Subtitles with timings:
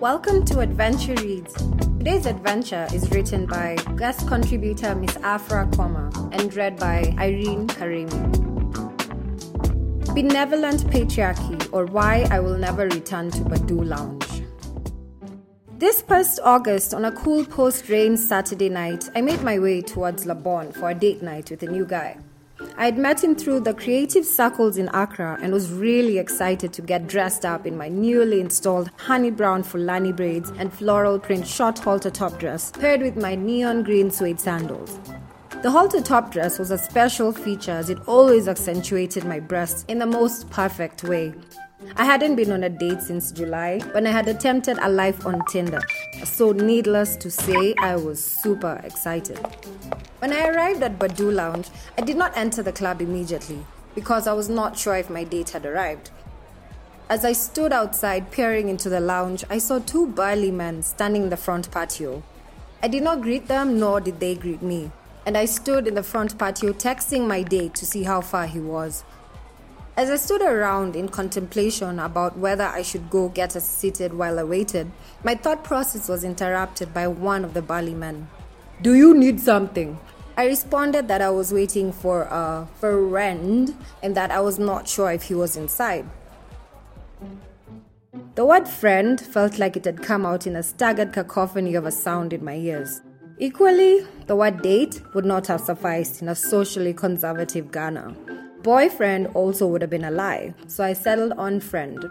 [0.00, 1.54] Welcome to Adventure Reads.
[1.54, 8.14] Today's adventure is written by guest contributor Miss Afrakomah and read by Irene Karimi.
[10.14, 14.44] Benevolent Patriarchy or Why I Will Never Return to Badu Lounge.
[15.78, 20.26] This past August, on a cool post rain Saturday night, I made my way towards
[20.26, 22.18] Labone for a date night with a new guy.
[22.76, 26.82] I had met him through the creative circles in Accra and was really excited to
[26.82, 31.78] get dressed up in my newly installed honey brown Fulani braids and floral print short
[31.78, 34.98] halter top dress, paired with my neon green suede sandals.
[35.62, 39.98] The halter top dress was a special feature as it always accentuated my breasts in
[39.98, 41.34] the most perfect way.
[41.96, 45.44] I hadn't been on a date since July when I had attempted a life on
[45.46, 45.80] Tinder.
[46.24, 49.38] So, needless to say, I was super excited.
[50.18, 54.32] When I arrived at Badu Lounge, I did not enter the club immediately because I
[54.32, 56.10] was not sure if my date had arrived.
[57.08, 61.30] As I stood outside peering into the lounge, I saw two burly men standing in
[61.30, 62.24] the front patio.
[62.82, 64.90] I did not greet them, nor did they greet me,
[65.24, 68.60] and I stood in the front patio texting my date to see how far he
[68.60, 69.04] was.
[69.98, 74.38] As I stood around in contemplation about whether I should go get us seated while
[74.38, 74.92] I waited,
[75.24, 78.28] my thought process was interrupted by one of the burly men.
[78.80, 79.98] Do you need something?
[80.36, 85.10] I responded that I was waiting for a friend and that I was not sure
[85.10, 86.08] if he was inside.
[88.36, 91.90] The word friend felt like it had come out in a staggered cacophony of a
[91.90, 93.00] sound in my ears.
[93.38, 98.14] Equally, the word date would not have sufficed in a socially conservative Ghana.
[98.68, 102.04] Boyfriend also would have been a lie, so I settled on friend.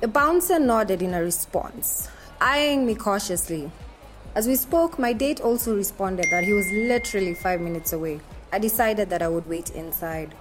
[0.00, 2.08] The bouncer nodded in a response,
[2.40, 3.70] eyeing me cautiously.
[4.34, 8.18] As we spoke, my date also responded that he was literally five minutes away.
[8.52, 10.34] I decided that I would wait inside.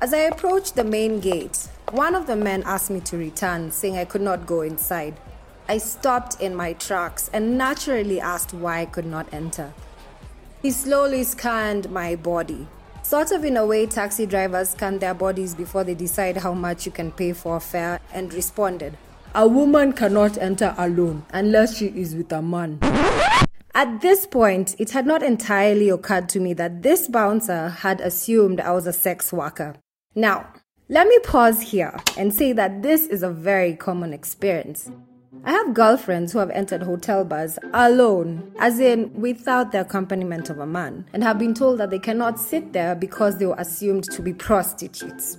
[0.00, 3.98] As I approached the main gate, one of the men asked me to return, saying
[3.98, 5.20] I could not go inside.
[5.68, 9.74] I stopped in my tracks and naturally asked why I could not enter.
[10.62, 12.68] He slowly scanned my body.
[13.04, 16.86] Sort of in a way, taxi drivers scan their bodies before they decide how much
[16.86, 18.96] you can pay for a fare, and responded,
[19.34, 22.78] a woman cannot enter alone unless she is with a man.
[23.74, 28.58] At this point, it had not entirely occurred to me that this bouncer had assumed
[28.58, 29.74] I was a sex worker.
[30.14, 30.48] Now,
[30.88, 34.90] let me pause here and say that this is a very common experience.
[35.46, 40.58] I have girlfriends who have entered hotel bars alone, as in without the accompaniment of
[40.58, 44.04] a man, and have been told that they cannot sit there because they were assumed
[44.04, 45.36] to be prostitutes.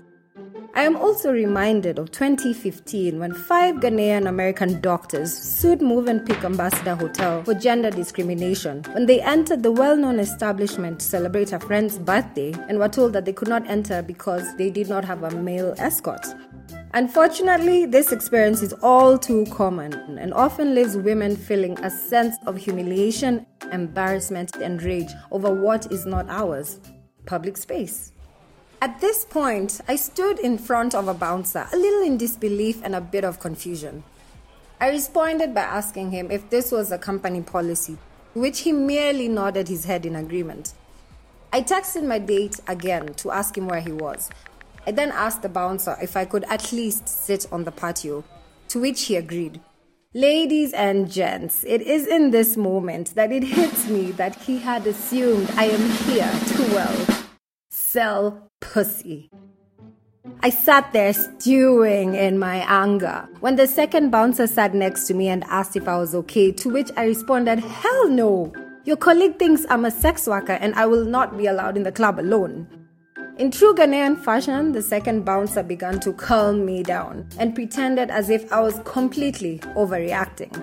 [0.75, 7.43] I am also reminded of 2015 when five Ghanaian American doctors sued Movenpick Ambassador Hotel
[7.43, 12.53] for gender discrimination when they entered the well known establishment to celebrate a friend's birthday
[12.67, 15.73] and were told that they could not enter because they did not have a male
[15.77, 16.27] escort.
[16.95, 22.55] Unfortunately, this experience is all too common and often leaves women feeling a sense of
[22.55, 26.79] humiliation, embarrassment, and rage over what is not ours
[27.25, 28.13] public space.
[28.81, 32.95] At this point, I stood in front of a bouncer, a little in disbelief and
[32.95, 34.01] a bit of confusion.
[34.79, 37.97] I responded by asking him if this was a company policy,
[38.35, 40.73] which he merely nodded his head in agreement.
[41.51, 44.29] I texted my date again to ask him where he was.
[44.87, 48.23] I then asked the bouncer if I could at least sit on the patio,
[48.69, 49.59] to which he agreed.
[50.13, 54.87] Ladies and gents, it is in this moment that it hits me that he had
[54.87, 57.25] assumed I am here to, well,
[57.69, 59.29] sell pussy.
[60.41, 65.27] I sat there stewing in my anger when the second bouncer sat next to me
[65.27, 68.53] and asked if I was okay, to which I responded, Hell no!
[68.85, 71.91] Your colleague thinks I'm a sex worker and I will not be allowed in the
[71.91, 72.84] club alone.
[73.37, 78.29] In true Ghanaian fashion, the second bouncer began to calm me down and pretended as
[78.29, 80.53] if I was completely overreacting.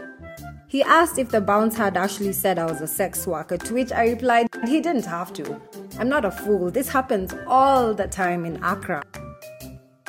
[0.69, 3.93] He asked if the bouncer had actually said I was a sex worker, to which
[3.93, 5.61] I replied he didn't have to.
[5.99, 6.71] I'm not a fool.
[6.71, 9.03] This happens all the time in Accra.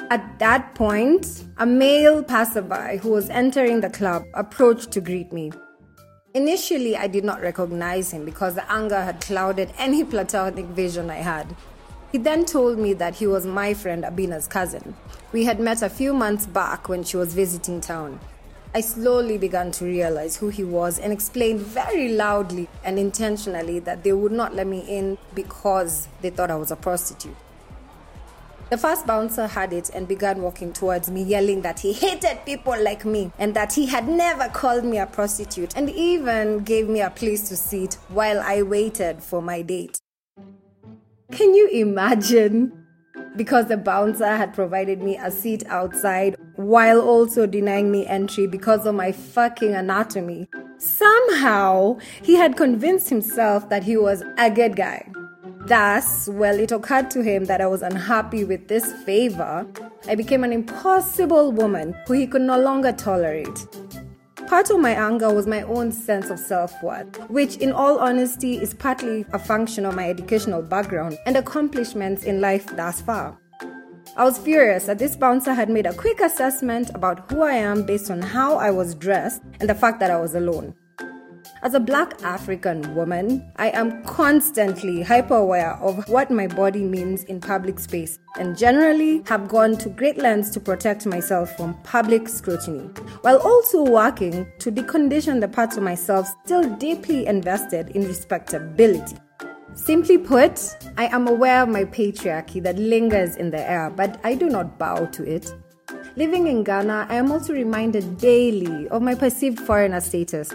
[0.09, 5.51] At that point, a male passerby who was entering the club approached to greet me.
[6.33, 11.17] Initially, I did not recognize him because the anger had clouded any platonic vision I
[11.17, 11.53] had.
[12.13, 14.95] He then told me that he was my friend Abina's cousin.
[15.31, 18.19] We had met a few months back when she was visiting town.
[18.75, 24.03] I slowly began to realize who he was and explained very loudly and intentionally that
[24.03, 27.35] they would not let me in because they thought I was a prostitute.
[28.69, 32.79] The first bouncer had it and began walking towards me, yelling that he hated people
[32.79, 37.01] like me and that he had never called me a prostitute and even gave me
[37.01, 40.02] a place to sit while I waited for my date.
[41.33, 42.85] Can you imagine?
[43.35, 48.85] Because the bouncer had provided me a seat outside while also denying me entry because
[48.85, 50.47] of my fucking anatomy.
[50.77, 55.11] Somehow, he had convinced himself that he was a good guy.
[55.65, 59.65] Thus, well, it occurred to him that I was unhappy with this favor.
[60.07, 63.65] I became an impossible woman who he could no longer tolerate.
[64.47, 68.57] Part of my anger was my own sense of self worth, which, in all honesty,
[68.61, 73.37] is partly a function of my educational background and accomplishments in life thus far.
[74.15, 77.83] I was furious that this bouncer had made a quick assessment about who I am
[77.83, 80.75] based on how I was dressed and the fact that I was alone.
[81.63, 87.23] As a black African woman, I am constantly hyper aware of what my body means
[87.23, 92.27] in public space and generally have gone to great lengths to protect myself from public
[92.27, 92.89] scrutiny,
[93.21, 99.15] while also working to decondition the parts of myself still deeply invested in respectability.
[99.73, 100.59] Simply put,
[100.97, 104.77] I am aware of my patriarchy that lingers in the air, but I do not
[104.77, 105.53] bow to it.
[106.17, 110.53] Living in Ghana, I am also reminded daily of my perceived foreigner status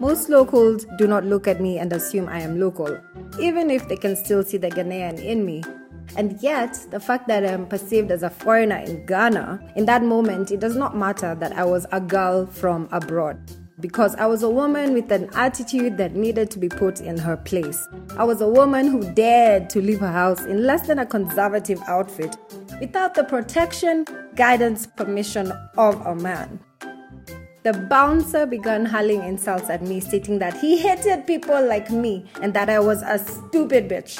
[0.00, 2.98] most locals do not look at me and assume I am local,
[3.38, 5.62] even if they can still see the Ghanaian in me.
[6.16, 10.02] And yet, the fact that I am perceived as a foreigner in Ghana, in that
[10.02, 13.38] moment, it does not matter that I was a girl from abroad.
[13.78, 17.36] Because I was a woman with an attitude that needed to be put in her
[17.36, 17.86] place.
[18.16, 21.80] I was a woman who dared to leave her house in less than a conservative
[21.86, 22.36] outfit
[22.80, 26.58] without the protection, guidance, permission of a man.
[27.62, 32.54] The bouncer began hurling insults at me, stating that he hated people like me and
[32.54, 34.16] that I was a stupid bitch.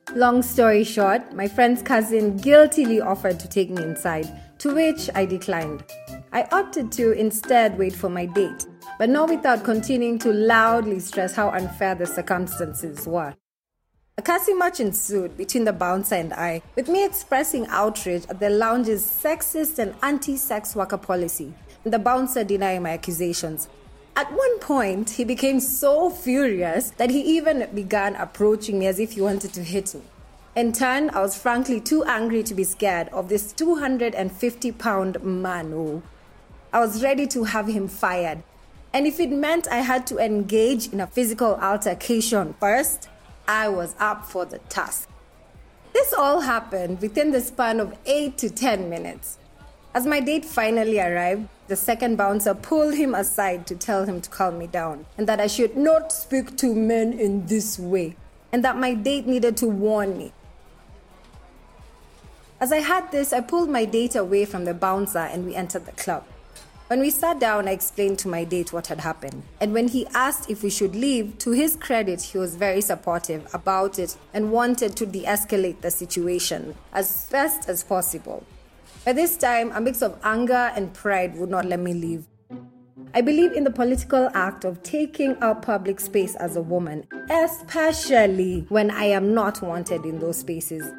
[0.16, 4.28] Long story short, my friend's cousin guiltily offered to take me inside,
[4.58, 5.84] to which I declined.
[6.32, 8.66] I opted to instead wait for my date,
[8.98, 13.36] but not without continuing to loudly stress how unfair the circumstances were.
[14.16, 18.50] A cussing match ensued between the bouncer and I, with me expressing outrage at the
[18.50, 21.54] lounge's sexist and anti sex worker policy
[21.90, 23.68] the bouncer denying my accusations.
[24.16, 29.12] At one point, he became so furious that he even began approaching me as if
[29.12, 30.02] he wanted to hit me.
[30.56, 35.72] In turn, I was frankly too angry to be scared of this 250 pound man.
[35.72, 36.02] Oh.
[36.72, 38.42] I was ready to have him fired.
[38.92, 43.08] And if it meant I had to engage in a physical altercation first,
[43.46, 45.08] I was up for the task.
[45.92, 49.38] This all happened within the span of 8 to 10 minutes.
[49.98, 54.30] As my date finally arrived, the second bouncer pulled him aside to tell him to
[54.30, 58.14] calm me down and that I should not speak to men in this way
[58.52, 60.32] and that my date needed to warn me.
[62.60, 65.84] As I had this, I pulled my date away from the bouncer and we entered
[65.84, 66.24] the club.
[66.86, 69.42] When we sat down, I explained to my date what had happened.
[69.60, 73.52] And when he asked if we should leave, to his credit, he was very supportive
[73.52, 78.46] about it and wanted to de escalate the situation as best as possible.
[79.08, 82.26] By this time, a mix of anger and pride would not let me leave.
[83.14, 88.66] I believe in the political act of taking up public space as a woman, especially
[88.68, 90.92] when I am not wanted in those spaces.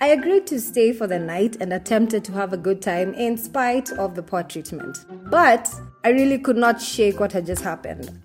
[0.00, 3.36] I agreed to stay for the night and attempted to have a good time in
[3.36, 5.06] spite of the poor treatment.
[5.30, 5.72] But
[6.02, 8.20] I really could not shake what had just happened.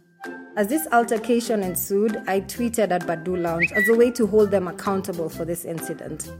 [0.57, 4.67] As this altercation ensued, I tweeted at Badu Lounge as a way to hold them
[4.67, 6.31] accountable for this incident.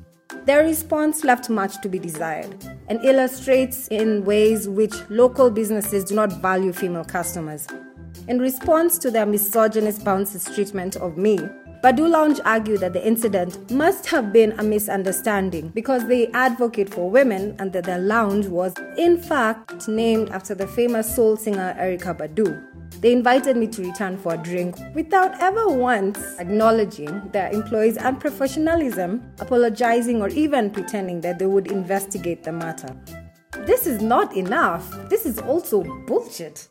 [0.45, 2.55] Their response left much to be desired
[2.88, 7.67] and illustrates in ways which local businesses do not value female customers.
[8.27, 11.38] In response to their misogynist bouncer's treatment of me,
[11.83, 17.09] Badu Lounge argued that the incident must have been a misunderstanding because they advocate for
[17.09, 22.17] women and that their lounge was, in fact, named after the famous soul singer Erykah
[22.17, 22.68] Badu.
[23.00, 29.39] They invited me to return for a drink without ever once acknowledging their employees' unprofessionalism,
[29.39, 32.96] apologizing, or even pretending that they would investigate the matter.
[33.65, 34.89] This is not enough.
[35.10, 36.67] This is also bullshit.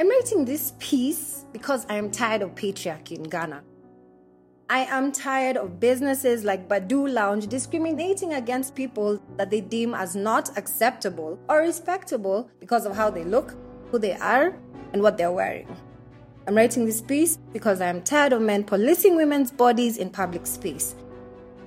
[0.00, 3.62] I'm writing this piece because I am tired of patriarchy in Ghana.
[4.68, 10.16] I am tired of businesses like Badu Lounge discriminating against people that they deem as
[10.16, 13.54] not acceptable or respectable because of how they look,
[13.94, 14.52] who they are,
[14.92, 15.68] and what they're wearing.
[16.48, 20.48] I'm writing this piece because I am tired of men policing women's bodies in public
[20.48, 20.96] space.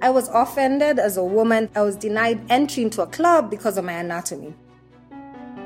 [0.01, 1.69] I was offended as a woman.
[1.73, 4.53] I was denied entry into a club because of my anatomy.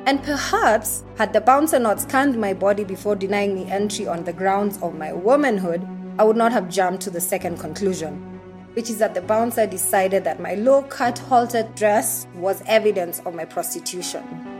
[0.06, 4.34] And perhaps, had the bouncer not scanned my body before denying me entry on the
[4.34, 5.82] grounds of my womanhood,
[6.20, 8.14] I would not have jumped to the second conclusion,
[8.74, 13.34] which is that the bouncer decided that my low cut, haltered dress was evidence of
[13.34, 14.51] my prostitution.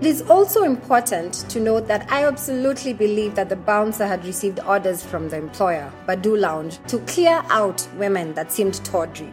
[0.00, 4.58] It is also important to note that I absolutely believe that the bouncer had received
[4.60, 9.30] orders from the employer, Badu Lounge, to clear out women that seemed tawdry.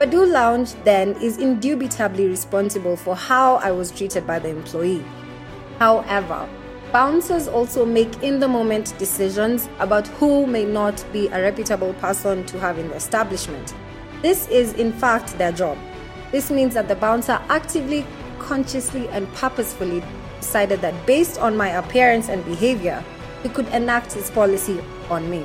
[0.00, 5.04] Badu Lounge then is indubitably responsible for how I was treated by the employee.
[5.78, 6.48] However,
[6.92, 12.44] bouncers also make in the moment decisions about who may not be a reputable person
[12.46, 13.72] to have in the establishment.
[14.20, 15.78] This is, in fact, their job.
[16.32, 18.04] This means that the bouncer actively,
[18.44, 20.02] consciously, and purposefully
[20.38, 23.02] decided that based on my appearance and behavior,
[23.42, 25.44] he could enact his policy on me.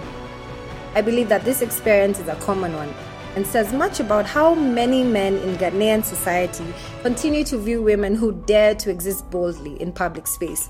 [0.95, 2.93] I believe that this experience is a common one
[3.35, 6.65] and says much about how many men in Ghanaian society
[7.01, 10.69] continue to view women who dare to exist boldly in public space.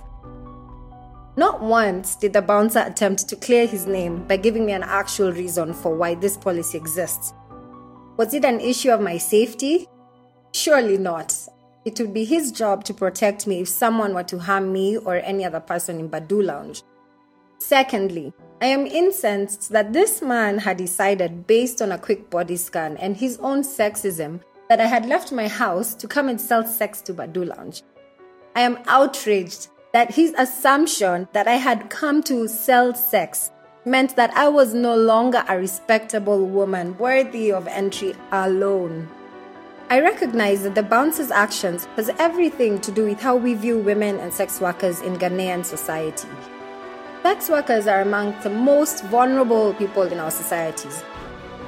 [1.38, 5.32] Not once did the bouncer attempt to clear his name by giving me an actual
[5.32, 7.34] reason for why this policy exists.
[8.18, 9.88] Was it an issue of my safety?
[10.54, 11.34] Surely not.
[11.86, 15.16] It would be his job to protect me if someone were to harm me or
[15.16, 16.84] any other person in Badu Lounge.
[17.60, 22.98] Secondly, I am incensed that this man had decided, based on a quick body scan
[22.98, 27.02] and his own sexism, that I had left my house to come and sell sex
[27.02, 27.84] to Badu Lounge.
[28.56, 33.52] I am outraged that his assumption that I had come to sell sex
[33.86, 39.10] meant that I was no longer a respectable woman worthy of entry alone.
[39.92, 44.20] I recognize that the bouncer's actions has everything to do with how we view women
[44.20, 46.28] and sex workers in Ghanaian society.
[47.24, 51.02] Sex workers are among the most vulnerable people in our societies.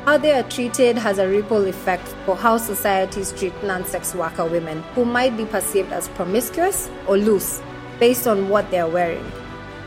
[0.06, 4.46] How they are treated has a ripple effect for how societies treat non sex worker
[4.46, 7.60] women who might be perceived as promiscuous or loose
[8.00, 9.32] based on what they are wearing.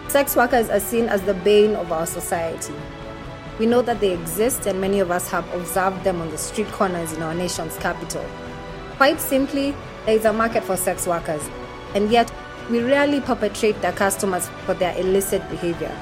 [0.08, 2.74] Sex workers are seen as the bane of our society.
[3.58, 6.66] We know that they exist, and many of us have observed them on the street
[6.68, 8.24] corners in our nation's capital.
[8.96, 9.74] Quite simply,
[10.06, 11.42] there is a market for sex workers,
[11.94, 12.32] and yet
[12.70, 15.94] we rarely perpetrate their customers for their illicit behavior.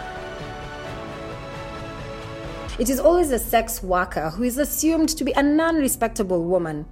[2.79, 6.87] It is always a sex worker who is assumed to be a non respectable woman.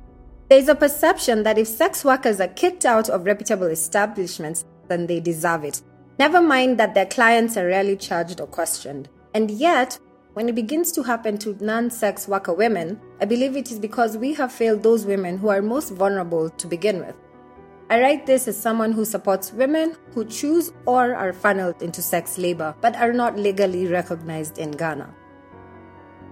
[0.49, 5.07] There is a perception that if sex workers are kicked out of reputable establishments, then
[5.07, 5.81] they deserve it.
[6.19, 9.09] Never mind that their clients are rarely charged or questioned.
[9.33, 9.99] And yet,
[10.35, 14.17] when it begins to happen to non sex worker women, I believe it is because
[14.17, 17.17] we have failed those women who are most vulnerable to begin with.
[17.91, 22.39] I write this as someone who supports women who choose or are funneled into sex
[22.39, 25.13] labor but are not legally recognized in Ghana.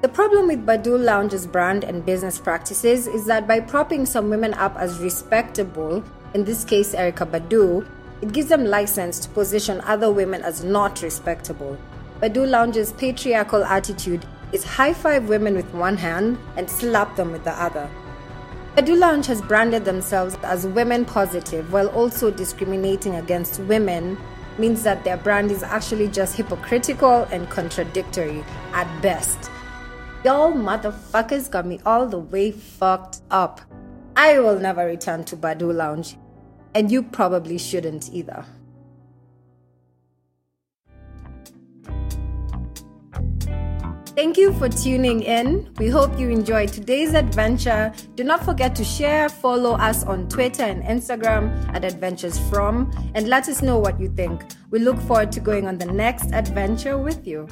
[0.03, 4.55] The problem with Badu Lounge's brand and business practices is that by propping some women
[4.55, 7.85] up as respectable, in this case Erykah Badu,
[8.23, 11.77] it gives them license to position other women as not respectable.
[12.21, 17.45] Badu Lounge's patriarchal attitude is high five women with one hand and slap them with
[17.45, 17.89] the other.
[18.75, 24.19] Badu Lounge has branded themselves as women positive while also discriminating against women
[24.59, 29.49] means that their brand is actually just hypocritical and contradictory at best.
[30.25, 33.61] Y'all motherfuckers got me all the way fucked up.
[34.17, 36.17] I will never return to Badu Lounge,
[36.75, 38.45] and you probably shouldn't either.
[44.19, 45.73] Thank you for tuning in.
[45.79, 47.93] We hope you enjoyed today's adventure.
[48.17, 53.29] Do not forget to share, follow us on Twitter and Instagram at Adventures From, and
[53.29, 54.43] let us know what you think.
[54.73, 57.47] We look forward to going on the next adventure with you.